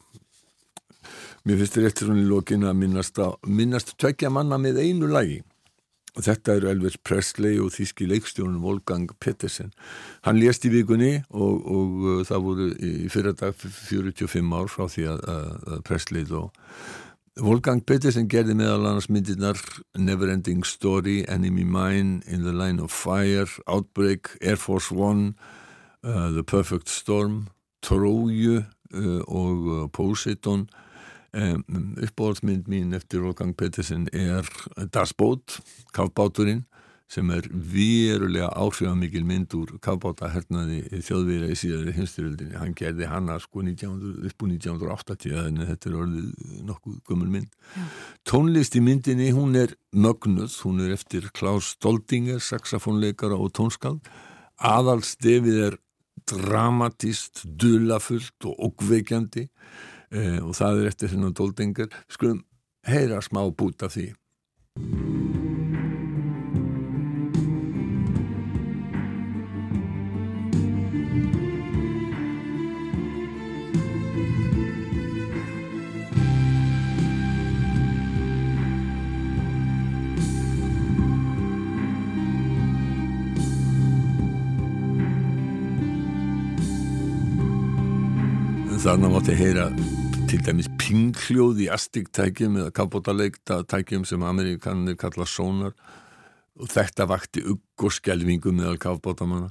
mér 1.43 1.57
finnst 1.59 1.73
þetta 1.75 1.87
réttur 1.87 2.11
hún 2.11 2.21
í 2.21 2.27
lokin 2.27 2.67
að 2.67 2.77
minnast, 2.79 3.17
á, 3.19 3.35
minnast 3.47 3.95
tvekja 3.99 4.31
manna 4.31 4.59
með 4.61 4.79
einu 4.83 5.09
lagi. 5.11 5.41
Og 6.13 6.21
þetta 6.27 6.59
eru 6.59 6.69
Elvis 6.69 6.99
Presley 7.01 7.57
og 7.57 7.71
þíski 7.73 8.05
leikstjónun 8.05 8.61
Wolfgang 8.61 9.09
Pettersen 9.17 9.71
hann 10.27 10.37
lést 10.37 10.67
í 10.67 10.69
vikunni 10.69 11.23
og, 11.33 11.63
og 11.65 12.03
uh, 12.05 12.19
það 12.27 12.43
voru 12.45 12.67
í 12.77 13.09
fyrradag 13.09 13.57
45 13.57 14.53
ár 14.53 14.69
frá 14.69 14.85
því 14.93 15.07
að, 15.09 15.23
að 15.33 15.81
Presley 15.87 16.27
og 16.29 16.53
Wolfgang 17.41 17.81
Pettersen 17.81 18.27
gerði 18.29 18.53
meðal 18.53 18.83
annars 18.85 19.07
myndirnar 19.09 19.57
Neverending 19.97 20.61
Story, 20.69 21.23
Enemy 21.25 21.63
Mine 21.65 22.21
In 22.29 22.43
the 22.45 22.53
Line 22.53 22.79
of 22.79 22.91
Fire, 22.93 23.47
Outbreak 23.65 24.37
Air 24.41 24.55
Force 24.55 24.91
One 24.91 25.33
uh, 26.03 26.29
The 26.29 26.43
Perfect 26.43 26.89
Storm 26.89 27.47
Tróju 27.81 28.59
uh, 28.59 29.21
og 29.25 29.65
uh, 29.65 29.87
Poseidon. 29.89 30.67
Um, 31.33 31.65
uppbóðsmynd 31.97 32.69
mín 32.69 32.93
eftir 32.93 33.23
Wolfgang 33.25 33.55
Pettersen 33.57 34.05
er 34.13 34.45
Das 34.93 35.15
Boot, 35.17 35.57
kafbáturinn 35.89 36.67
sem 37.11 37.29
er 37.35 37.45
verulega 37.51 38.47
áhrifamikil 38.57 39.25
mynd 39.27 39.53
úr 39.57 39.75
kafbátahernaði 39.83 41.01
þjóðvira 41.05 41.51
í 41.51 41.57
síðari 41.59 41.93
hinsturöldinni 41.97 42.57
hann 42.57 42.73
gerði 42.77 43.09
hanna 43.11 43.37
sko 43.43 43.61
1900, 43.61 44.29
upp 44.29 44.45
úr 44.45 44.53
1980 44.55 45.37
en 45.43 45.61
þetta 45.69 45.89
er 45.89 45.97
orðið 45.99 46.57
nokkuð 46.69 46.97
gömul 47.09 47.29
mynd. 47.35 47.53
Ja. 47.75 47.85
tónlist 48.29 48.77
í 48.79 48.83
myndinni 48.83 49.31
hún 49.35 49.57
er 49.59 49.75
mögnuð, 49.93 50.55
hún 50.65 50.81
er 50.85 50.95
eftir 50.95 51.29
Klaus 51.35 51.73
Stoldinger, 51.75 52.41
saxofónleikara 52.41 53.37
og 53.37 53.53
tónskald 53.57 54.07
aðalstefið 54.63 55.61
er 55.67 55.79
dramatist, 56.29 57.43
dulafullt 57.43 58.47
og 58.47 58.67
okkveikjandi 58.69 59.47
eh, 60.13 60.39
og 60.39 60.55
það 60.57 60.81
er 60.81 60.91
eftir 60.93 61.13
þennan 61.13 61.37
doldingar 61.37 61.91
skulum 62.07 62.43
heyra 62.87 63.21
smá 63.23 63.43
bút 63.51 63.83
af 63.83 63.97
því 63.97 64.11
Þarna 88.83 89.09
mátti 89.13 89.33
heyra 89.39 89.69
til 90.27 90.41
dæmis 90.43 90.67
pinghljóð 90.81 91.61
í 91.63 91.69
astigtækjum 91.71 92.57
eða 92.59 92.73
kafbótaleiktatækjum 92.75 94.03
sem 94.07 94.25
amerikanir 94.27 94.97
kalla 94.99 95.23
sónar. 95.23 95.71
Og 96.59 96.67
þetta 96.69 97.07
vakti 97.07 97.45
ugg 97.47 97.87
og 97.87 97.95
skjelvingu 97.95 98.51
meðal 98.51 98.77
kafbótamanna 98.83 99.49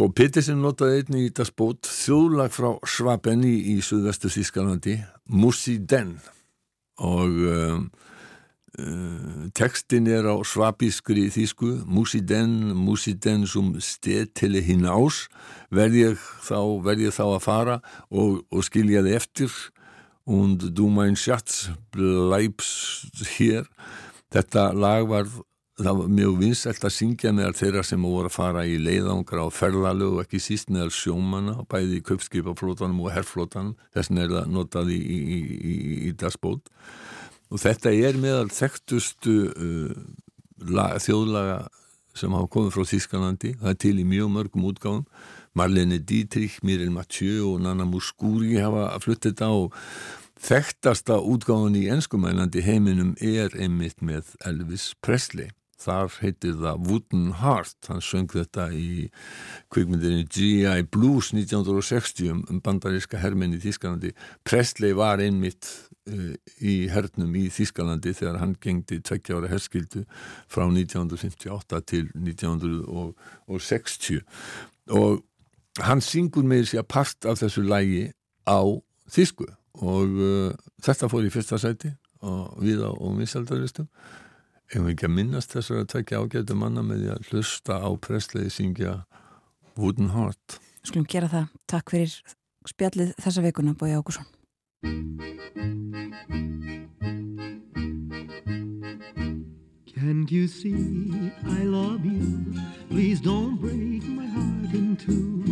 sko 0.00 0.06
Pettersen 0.16 0.62
notaði 0.64 1.02
einni 1.02 1.26
í 1.26 1.30
das 1.36 1.50
bót 1.52 1.84
þjóðlag 1.84 2.54
frá 2.54 2.70
Svabenni 2.88 3.50
í 3.68 3.74
suðvestu 3.84 4.30
Þískalandi 4.32 4.94
Mussi 5.36 5.74
Den. 5.84 6.14
Og 7.04 7.36
um, 7.50 7.82
tekstin 9.56 10.06
er 10.10 10.28
á 10.30 10.36
svabískri 10.46 11.28
þýsku. 11.32 11.84
Mussi 11.86 12.20
Den, 12.20 12.74
Mussi 12.76 13.14
Den 13.14 13.46
som 13.46 13.72
stið 13.80 14.30
til 14.34 14.60
hinn 14.62 14.86
ás 14.86 15.26
verð 15.70 15.98
ég 16.00 16.22
þá, 16.46 17.26
að 17.26 17.42
fara 17.44 17.80
og, 18.10 18.42
og 18.50 18.64
skilja 18.64 19.02
þið 19.02 19.18
eftir. 19.18 19.52
Und 20.30 20.70
du 20.76 20.86
mein 20.86 21.16
Schatz 21.16 21.70
bleibst 21.90 23.24
hér. 23.38 23.66
Þetta 24.30 24.70
lag 24.76 25.08
var 25.10 25.26
var 25.80 26.08
mjög 26.08 26.36
vinsælt 26.40 26.84
að 26.84 26.94
syngja 26.94 27.32
meðal 27.34 27.54
þeirra 27.56 27.82
sem 27.86 28.02
voru 28.04 28.28
að 28.28 28.34
fara 28.34 28.64
í 28.68 28.76
leiðangra 28.80 29.46
og 29.48 29.54
ferðalög 29.56 30.16
og 30.16 30.24
ekki 30.24 30.40
síst 30.42 30.70
meðal 30.72 30.90
sjómanna 30.94 31.64
bæði 31.70 32.00
í 32.00 32.04
köpskipaflótanum 32.04 33.00
og 33.04 33.14
herrflótanum 33.14 33.76
þess 33.94 34.10
vegna 34.10 34.26
er 34.26 34.34
það 34.34 34.50
notað 34.56 34.92
í, 34.92 34.98
í, 35.00 35.40
í, 35.56 35.74
í 36.10 36.12
dasbót 36.20 36.68
og 37.50 37.62
þetta 37.62 37.92
er 37.92 38.18
meðal 38.20 38.48
þekktustu 38.54 39.36
uh, 39.50 39.92
lag, 40.70 40.96
þjóðlaga 41.02 41.60
sem 42.16 42.32
hafa 42.34 42.50
komið 42.50 42.74
frá 42.74 42.88
Þískanlandi 42.90 43.52
það 43.60 43.70
er 43.72 43.82
til 43.86 43.98
í 44.02 44.06
mjög 44.08 44.32
mörgum 44.34 44.66
útgáðum 44.70 45.04
Marlene 45.58 45.98
Dietrich, 45.98 46.60
Mirel 46.62 46.92
Mathieu 46.94 47.54
og 47.54 47.62
Nana 47.64 47.86
Muscuri 47.88 48.60
hafa 48.62 48.92
fluttið 49.02 49.32
þetta 49.32 49.48
og 49.50 49.78
þekktasta 50.40 51.18
útgáðan 51.26 51.78
í 51.80 51.88
ennskumælandi 51.92 52.62
heiminum 52.64 53.16
er 53.18 53.54
einmitt 53.58 53.98
með 54.00 54.36
Elvis 54.46 54.92
Presley. 55.02 55.50
Þar 55.80 56.12
heitir 56.20 56.58
það 56.60 56.86
Wooden 56.86 57.28
Heart, 57.40 57.88
hann 57.88 58.02
söng 58.04 58.28
þetta 58.30 58.66
í 58.76 59.08
kvikmyndinni 59.72 60.26
G.I. 60.28 60.84
Blues 60.92 61.32
1960 61.32 62.34
um 62.36 62.60
bandaríska 62.60 63.20
hermenn 63.20 63.56
í 63.56 63.62
Þískalandi. 63.62 64.12
Presley 64.44 64.92
var 64.96 65.24
einmitt 65.24 65.70
í 66.08 66.88
hernum 66.90 67.34
í 67.36 67.50
Þískalandi 67.52 68.14
þegar 68.16 68.38
hann 68.40 68.56
gengdi 68.62 69.00
tveggjára 69.04 69.48
herskildu 69.50 70.04
frá 70.50 70.64
1958 70.66 71.80
til 71.92 72.06
1960 72.16 74.20
og 74.96 75.12
hann 75.84 76.00
syngur 76.04 76.44
með 76.46 76.64
sér 76.72 76.84
part 76.88 77.24
af 77.28 77.38
þessu 77.42 77.62
lægi 77.66 78.04
á 78.48 78.60
þísku 79.10 79.46
og 79.80 80.08
uh, 80.16 80.50
þetta 80.82 81.08
fór 81.12 81.26
í 81.28 81.32
fyrsta 81.32 81.56
sæti 81.60 81.90
og 82.26 82.58
við 82.64 82.78
á 82.84 82.90
misaldaristum 83.16 83.88
ef 84.70 84.80
við 84.80 84.92
ekki 84.94 85.08
að 85.08 85.16
minnast 85.16 85.54
þessar 85.54 85.84
að 85.84 85.92
tekja 85.94 86.20
ágætu 86.22 86.54
manna 86.58 86.82
með 86.86 87.04
því 87.04 87.10
að 87.14 87.30
hlusta 87.30 87.74
á 87.80 87.90
presleiði 88.02 88.50
syngja 88.54 88.92
Wooden 89.78 90.12
Heart? 90.14 90.60
Skulum 90.84 91.08
gera 91.08 91.28
það, 91.30 91.48
takk 91.70 91.94
fyrir 91.94 92.12
spjallið 92.68 93.14
þessa 93.20 93.44
vikuna 93.44 93.76
Bói 93.78 93.92
Ákusson 93.96 94.28
Can't 94.82 95.20
you 100.30 100.48
see 100.48 101.30
I 101.46 101.64
love 101.64 102.06
you? 102.06 102.54
Please 102.88 103.20
don't 103.20 103.56
break 103.56 104.02
my 104.04 104.24
heart 104.26 104.72
in 104.72 104.96
two. 104.96 105.44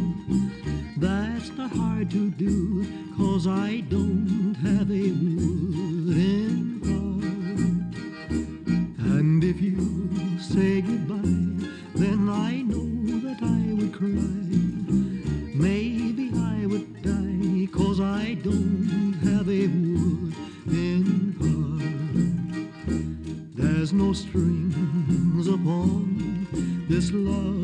That's 0.97 1.51
not 1.51 1.71
hard 1.73 2.11
to 2.13 2.31
do 2.31 2.87
Cause 3.17 3.47
I 3.47 3.81
don't 3.89 4.55
have 4.63 4.91
a 4.91 5.11
wooden 5.13 6.81
heart. 6.83 7.95
And 9.17 9.45
if 9.45 9.61
you 9.61 10.39
say 10.41 10.81
goodbye 10.81 11.69
Then 11.95 12.29
I 12.31 12.63
know 12.63 13.21
that 13.21 13.43
I 13.43 13.75
would 13.75 13.93
cry 13.93 14.78
strings 24.19 25.47
upon 25.47 26.47
this 26.89 27.13
love 27.13 27.58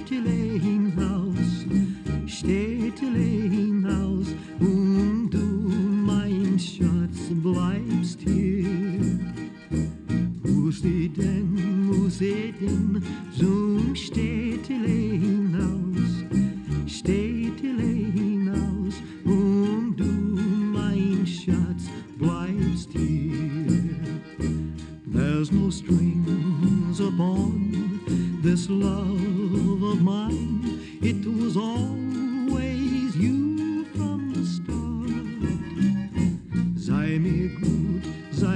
Italy 0.00 0.79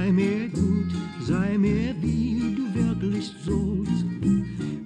sei 0.05 0.11
mir 0.11 0.49
gut, 0.49 0.91
sei 1.25 1.57
mir 1.57 1.95
wie 1.99 2.53
du 2.55 2.65
wirklich 2.75 3.33
sollst, 3.43 4.05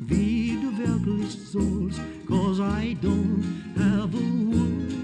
wie 0.08 0.58
du 0.62 0.78
wirklich 0.78 1.34
sollst, 1.52 2.00
cause 2.26 2.62
I 2.62 2.96
don't 3.02 3.44
have 3.76 4.16
a 4.16 4.28
word. 4.48 4.96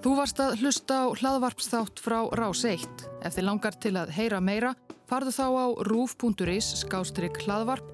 Þú 0.00 0.16
varst 0.16 0.40
að 0.40 0.56
hlusta 0.62 1.04
á 1.04 1.06
hlaðvarpsþátt 1.20 2.00
frá 2.00 2.22
Rás 2.32 2.64
1. 2.64 3.04
Ef 3.20 3.36
þið 3.36 3.44
langar 3.50 3.76
til 3.76 3.98
að 4.00 4.16
heyra 4.16 4.40
meira, 4.40 4.72
farðu 5.04 5.36
þá 5.36 5.46
á 5.52 5.66
roof.is 5.84 6.78
skástrygg 6.80 7.44
hlaðvarp 7.44 7.93